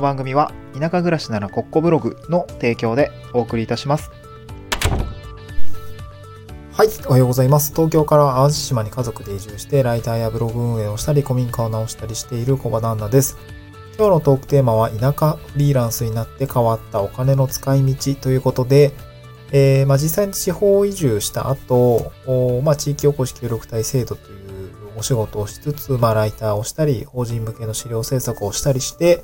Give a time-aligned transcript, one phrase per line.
[0.00, 4.10] の番組は田舎暮らしならコッコブログの提供でお送りいたします。
[6.72, 7.72] はい、おはようございます。
[7.74, 13.36] 東京から淡路島に家族で移住して、ライターやブログ運営をしたり、古民家を直したりしている小場旦那です。
[13.98, 18.92] 今日のトークテーマは、田舎フリーランスになって変わったお金の使い道ということで、
[19.52, 24.40] えー、まあ、実際に地方移住した後、おまあ、地域おこし協力隊制度という
[24.96, 29.22] お仕事をしつつ、まあ、ライターをしたり、法人向けの資料制作をしたりして、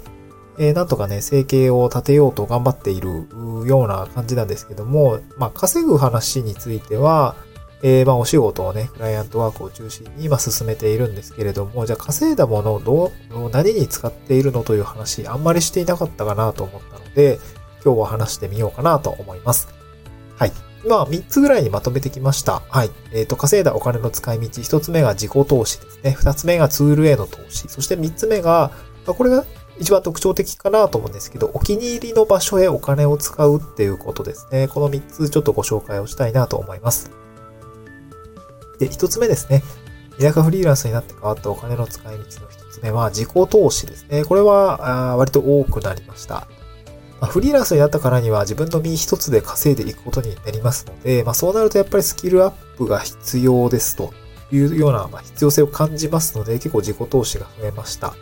[0.58, 3.26] えー、なんとかね、生計を立てようと頑張っている
[3.66, 7.36] ような感じなんですけども、まあ、稼ぐ話については、
[7.82, 17.38] えー、まあ、お仕事をね、クライアントワークを中心に今進めているんですけれども、じゃあ稼いだものをどう、何に使っているのという話、あんまりしていなかったかなと思ったので、
[17.84, 19.68] 今日は話してみようかなと思います。
[20.36, 20.52] はい。
[20.88, 22.62] まあ、3つぐらいにまとめてきました。
[22.68, 22.90] はい。
[23.12, 26.16] えっ、ー、と、稼いだお金の使い道、1つ目が自己投資ですね。
[26.18, 27.68] 2つ目がツールへの投資。
[27.68, 28.72] そして3つ目が、
[29.06, 29.44] まあ、これが
[29.78, 34.68] 一番特徴的かなと思うんですけど、お気に入りの場所へお金を使うっていうことですね。
[34.68, 37.10] この3つちょっとご紹介をしたいなと思います。
[38.78, 39.62] で、1つ目ですね。
[40.18, 42.26] 田舎フリーランスになって変わったお金の使い道の1
[42.70, 44.24] つ目は自己投資ですね。
[44.24, 46.46] これは割と多くなりました。
[47.22, 54.12] フリーランスになったからには自分の身一つで稼いでいくことになりますので、まあ、そうなるとやっぱりスキルアップが必要ですと
[54.52, 58.14] いうような、まあ、必要性を感じますので、結構自己投資が増えました。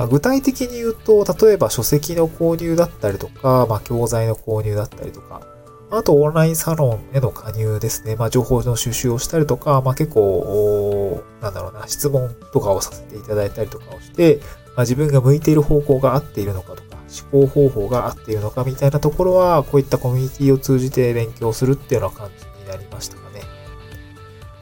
[0.00, 5.42] まあ、具体的に言うと、例えば書籍の購入だったりとか、まあ、教材の購入だったりとか、
[5.90, 8.16] あとオンラインサロンへの加入ですね。
[8.16, 16.96] まあ、情報の収集をしたりとか、まあ、結構、なんだろうな、質問とかをさせていただいたりとかをして、まあ、自分が向いている方向が合っているのかとか、
[17.30, 23.29] 思考方法が合っているのかみたいなところは、こういったコミュニティを通じて勉強するっていうような感じになりましたか。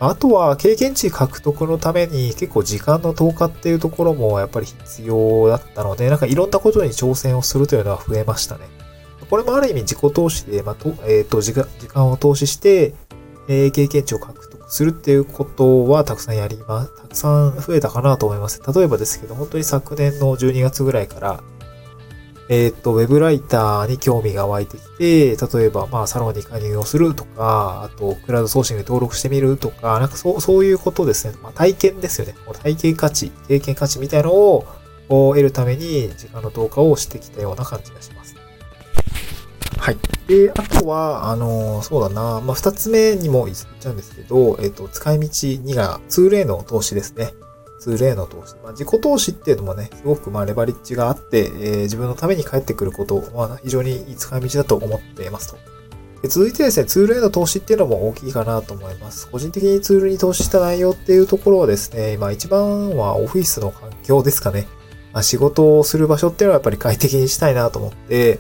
[0.01, 8.67] あとは、経験値獲得のために結構時間の投下っていうところもやっぱり必要だったので、なんかいろんなことに挑戦をするというのは増えましたね。
[9.29, 12.95] これもある意味自己投資で、まあ、と、えっ、ー、と時間、時間を投資して、
[13.49, 16.97] えー、経験値を獲得するっていうことはたくさんやります。
[16.97, 18.63] たくさん増えたかなと思います。
[18.73, 21.43] 例えばですけど、本当に昨年の12月ぐらいから、
[22.49, 31.35] えっ、ー、と、ウェブライターに興味が湧いてきて、例えば、まあ、サロンに加入をするとか、あと、クラウドソーシングで登録してみるとか、なんかそう、そういうことですね。
[31.43, 32.35] まあ、体験ですよね。
[32.63, 34.67] 体験価値、経験価値みたいなのを
[35.09, 38.35] 得るために、時間の投下をしてきたような感じがします。
[39.77, 39.99] はい。
[40.27, 47.35] で、あとは、あの、そうだな、まあ、二つ目にも言っちゃうんですけど、えっ、ー、と、使い道2がツールへの投資ですね。
[47.79, 48.55] ツールへの投資。
[48.63, 55.59] まあ、自己投資っていうのもね、すごくまあレバリッジがあって、えー、自分のために返ってくることは非常にいい使い道だと思っていますと。
[56.23, 59.29] で続いてですね、ツールへの投資っていうのも大きいかなと思います。
[59.29, 64.67] 個人的にツールに投資した内容っていうところはですね、まあ一番はオフィスの環境ですかね。
[65.13, 68.39] まあ、仕事をする場所っていうのはやっぱり快適にしたいなと思って、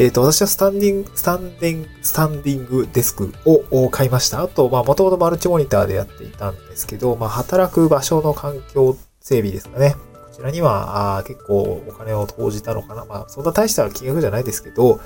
[0.00, 4.40] えっ、ー、と、私はスタンディング、スタンディング、スタンディングデスクを買いました。
[4.40, 9.96] あと、まあ、もともとマルチモニターでやっていたんですけど、まあ、働く場所の環境整備ですかね。
[10.30, 13.04] こちらには、あ結構お金を投じたのかな。
[13.04, 15.02] まあ、そんな大した金額じゃないですけど、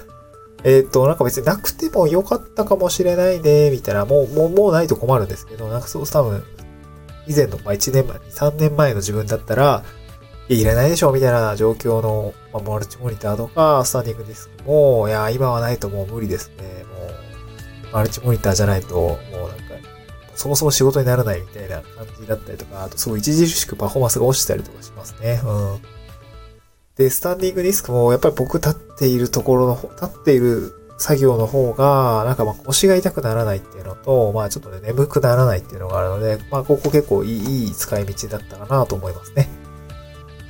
[0.62, 6.44] えっ、ー、と、なんか別になくても良かったかもしれないね、みたいな、もう、もう、もうないと困るんですけど、なんかそう多分、
[7.26, 9.82] 以前の、まあ、1年前、3年前の自分だったら、
[10.48, 16.84] いらないでしょみたいな状況の、まあ、マルチモニターとか、スタンディングディスクも、いや、今はないともう無理ですね。
[16.84, 19.54] もう、マルチモニターじゃないと、もうなんか、
[20.34, 25.40] そもそも仕事にならないみたいな感じだったりとか、あとすごい著しくパフォーマンスが落ちたりとかしますね。
[25.44, 25.82] うん。
[26.96, 39.63] で、スタンディングディスクも、やっぱり僕立っているところの、立っている作業の方が、なんかまあ腰が痛くならないっていうのと、まあちょっとね、眠くならないっていうのがあるので、まあここ結構いい、いい使い道だったかなと思いますね。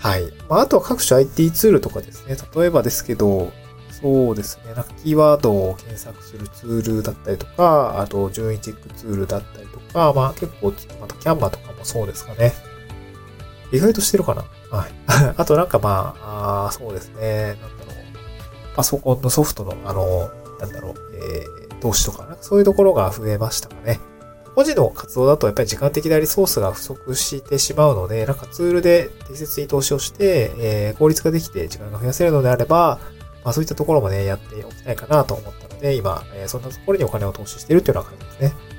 [0.05, 0.31] はい。
[0.51, 2.37] まあ、あとは各種 IT ツールとかですね。
[2.55, 3.51] 例えばですけど、
[3.91, 4.75] そうですね。
[4.75, 12.53] なんかキーワードを検索するツールだったりとか、あと順位チェックツールだったりとか、まあ結構、またキャンバとかもそうですかね。
[13.73, 14.93] 意外としてるかなはい。
[15.39, 17.57] あとなんかまあ、あそうですね。
[17.63, 18.77] なんだろう。
[18.77, 20.31] パソコンのソフトの、あの、
[20.61, 24.01] なんだろう、えー、投資とか、なんかそういうところが増えましたかね。
[24.55, 33.01] 個人の活動だとやっぱり時間的なリソースが不足してしまうので、なんかツールで適切に投資をして、えー、効率ができて時間が増やせるのであれば、
[33.45, 38.75] まあそういったところもね、やっておきたいかなと思ったので、今、えー、そんなところにお金を投資しているというような感じですね。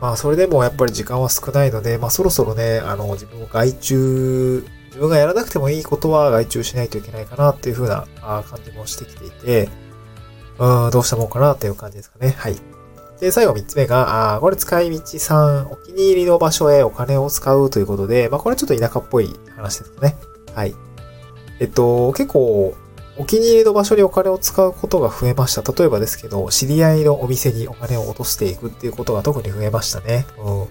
[0.00, 9.68] まあそれでもやっぱり時間は少ないので、まあそろそろね、あの、自分を外注、自分がやらなくてもいいことは外注しないといけないかなっていう風な感じもしてきていて、
[10.58, 12.34] うん、どうしたもんかなっていう感じですかね。
[12.36, 12.56] はい。
[13.20, 20.16] で、最後3つ目が、あこれ使い道3、お気に入りの場所へお金を使うということで、まあこれちょっと田舎っぽい話ですね。
[20.54, 20.74] はい。
[21.60, 22.74] えっと、結構、
[23.18, 25.72] お気に入りの場所にお金を使うことが増えました。
[25.72, 30.26] 例えばですけど、知り合いのお店にお金を落としていくっていうことが特に増えましたね。
[30.38, 30.66] うん、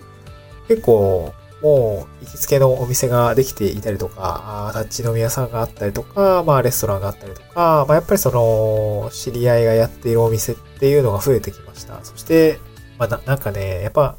[0.68, 12.00] 結構、もう行きつけのお店ができていたりとか、あ立ち飲み屋さんがあったりとか、まあレストランがあったりとか、まあやっぱりその、知り合いがやっているお店っていうのが増えてきました。
[12.03, 12.59] そして、
[12.97, 14.15] まあななんかね、やっぱ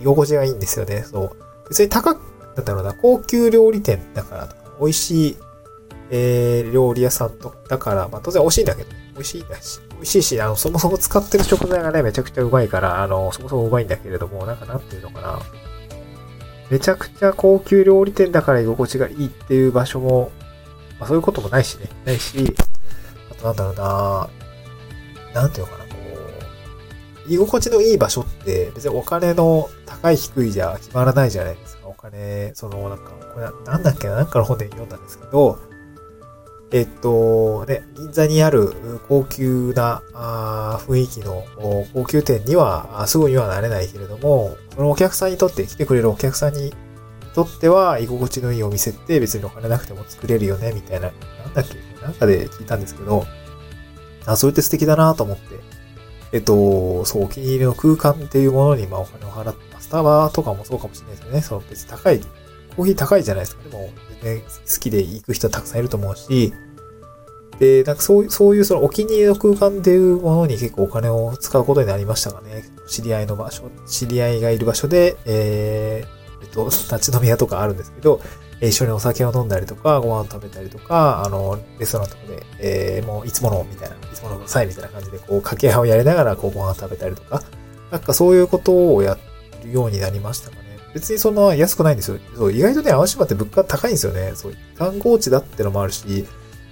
[0.00, 1.02] 居心地がいいんですよね。
[1.02, 1.36] そう。
[1.68, 2.20] 別に高く、
[2.56, 5.36] なんだろうな、高級料理店だからとか、美味しい、
[6.10, 15.38] えー、料理屋さんと、だから、まあ当然美味しいんだけど、美味しいんだし、美味しいし、あの、そもそも使ってる食材がね、めちゃくちゃうまいから、あの、そもそもうまいんだけれども、なんかなんていうのかな。
[16.72, 20.32] めちゃくちゃ高級料理店だから居心地がいいっていう場所も、
[20.98, 21.86] まあそういうこともないしね。
[22.06, 22.56] ないし、
[23.30, 23.74] あとなんだろう
[25.34, 25.96] ななんていうのかな、こ
[27.28, 31.88] う、居心地のいい場所って別にお金の高い低いじゃ決まらないじゃないですか。
[31.88, 35.58] お金、その、なんか、これなんだっけな、なんかの本で読んだんですけど、
[36.72, 38.72] えっと、ね、銀座にある
[39.08, 41.44] 高級なあ雰囲気の
[41.92, 46.72] 高級店にはすぐにはなれないけれども、そのお客さんにとって、来てくれるお客さんに
[47.34, 51.12] とっては居心地のいいお店って別にお金なくても作れるよね、みたいな、
[51.44, 53.26] なんだっけ、なんかで聞いたんですけど、
[54.24, 55.42] あ、それって素敵だなと思って、
[56.32, 59.80] えっと、そう、お気に入りの空間っていうものに、まあお金を払った。
[59.80, 61.40] スタバとかもそうかもしれないですよね。
[61.42, 62.20] その別に高い
[62.76, 63.62] コーヒー高いじゃないですか。
[63.68, 63.90] でも、
[64.22, 66.52] 全然好きで行く人たくさんいると思うし、
[67.58, 72.64] で、なんかそういう、そういうそのお気に入りの空間っていうものに結構お金を使うことになりましたがね。
[72.88, 78.20] 知り合いの場所、知り合いがいる場所で、えー、えっと、立ち飲み屋とかあるんですけど、
[78.60, 87.42] 一緒にお酒を飲んだりとか、ご飯食べたりとか、あの、レストランとかで、えー、もういつものみたいな、いつものさいみたいな感じで、こう、掛け合いをやりながら、こう、ご飯食べたりとか、
[87.90, 89.18] なんかそういうことをや
[89.64, 90.71] るようになりましたかね。
[90.94, 92.18] 別にそんな安くないんですよ。
[92.36, 94.32] そう、意外とね、淡島って物価高いんですよね。
[94.34, 96.26] そう、観光地だってのもあるし、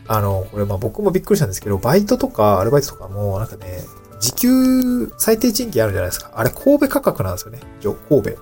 [0.07, 3.85] あの、これまあ僕もびっくりしたんですけど、バイトとかアルバイトとかも、なんかね、
[4.21, 6.33] 時給最低賃金あるじゃないですか。
[6.35, 7.61] あれ神戸価格なんですよね。
[7.81, 8.39] 一応神戸。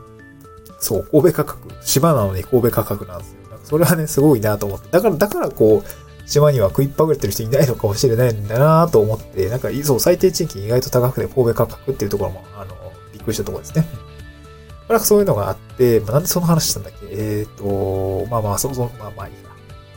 [0.81, 1.69] そう、神戸価格。
[1.83, 3.41] 島なのに神戸価格なんですよ。
[3.51, 4.89] なんかそれはね、すごいなと思って。
[4.91, 12.75] だから、だからこう、島には食いっぱぐれてる人いないのかもしれないんだなと思って、なんか、そう、最低賃金意外と高くて神戸価格っていうところも、あの、
[13.13, 13.87] びっくりしたところですね。
[14.89, 17.07] なんかそういうのがあって、まあ、なんでその話したんだっけ？
[17.11, 19.41] えっ、ー、と、まあまあ、そもそも、まあまあいいや。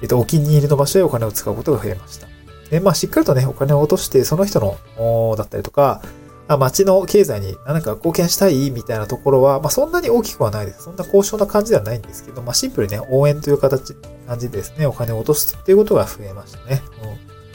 [0.02, 2.28] えっ、ー、と、お気に入りの場所でお金を使うことが増えました。
[2.70, 6.02] で、まあ、しっかりとね、お金を落として、その人の、だったりとか、
[6.48, 10.84] まあ、町の経済に何か貢献したいみたいなところは、まあ、そんなに大きくはないです。
[10.84, 13.96] そんな高尚な感じではないんですけど、まあ、シンプルにね、応援という形、
[14.28, 16.82] 感じですね、お金を落とすっていうことが増えましたね。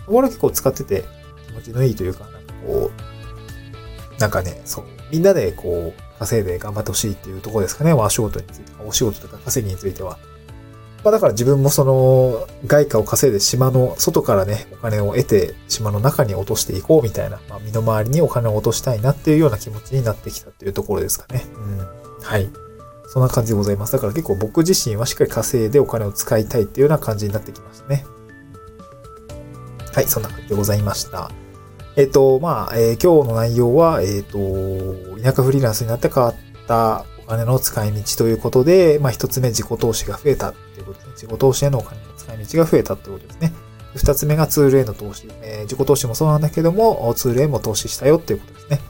[0.06, 0.14] うん。
[0.14, 1.04] これ結構使ってて
[1.48, 2.90] 気持ちのいいというか、なんかこ
[4.16, 7.92] う、なんかね、そう、みんなでこう、稼いで頑張ってほしいっていうところですかね。
[7.92, 10.18] お仕事について、お仕事とか稼ぎについては。
[11.04, 21.44] まあだから自分もその外貨を稼いで島の外からね、お金を得て島の中に落としていこうみたいな、まあ身の回りにお金を落としたいなっていうような気持ちになってきたっていうところですかね。
[21.54, 22.22] うん。
[22.22, 22.50] はい。
[23.08, 23.92] そんな感じでございます。
[23.92, 28.04] だから結構僕自身はしっかり稼いでお金を使いたいっていうような感じになってきましたね。
[29.94, 31.30] はい、そんな感じでございました。
[31.96, 34.38] えっ、と、まあ、えー、今日の内容は、えっ、と、
[35.22, 36.34] 田舎フリーランスになって変わっ
[36.68, 41.12] たお金の使い道ということで、まあ、一つ目自己投資が増えたっていうことですね。
[41.14, 43.52] 自己投資へのお金の使い道が増えたってことですね。
[43.94, 45.26] 二つ目がツールへの投資。
[45.40, 48.80] えー、自己投資もそうなんだけども、ツールへも投資したよっていうことですね。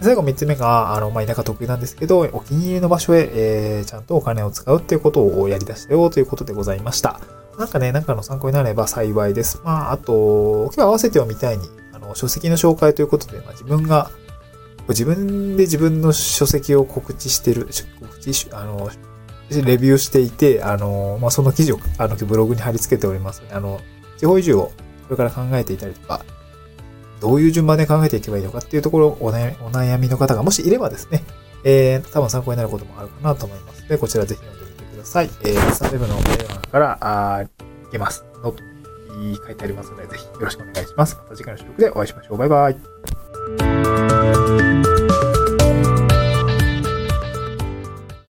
[0.00, 7.20] 最後三つ目が、あの、まあ、田舎得意なんですけど、お気に入りの場所へ、えー、ちゃんとお金を使うっていうことをやり出したよということでございました。
[7.58, 9.60] なんかね、なんかの参考になれば幸いです。
[9.64, 11.68] まあ、あと、今日合わせてはみたいに、
[12.14, 14.10] 書籍の紹介ということで、まあ、自分が、
[14.88, 17.68] 自分で自分の書籍を告知してる、
[18.00, 18.90] 告知、あの、
[19.50, 23.80] レビューしていて、あの、まあ、その記事を、あの、ブログに貼り付けておりますあの、
[24.18, 24.72] 地方移住を
[25.08, 26.24] これから考えていたりとか、
[27.20, 31.22] どういう順番で考えていけばいいのかっていうところお悩み、お悩みの方がもしいればですね、
[31.64, 35.30] えー、多分参考になることもあるかなと思いますので、こちらぜひ読んでみてください。
[35.42, 37.48] えー、スタンデブのメールから、あーい
[37.90, 38.24] けます。
[39.36, 41.16] 書いてありますので、ぜひよろしくお願いします。
[41.16, 42.38] また次回の収録でお会いしましょう。
[42.38, 43.83] バイバイ。